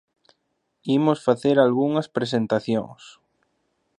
Imos 0.97 1.19
facer 1.27 1.55
algunhas 1.59 2.07
presentacións. 2.17 3.03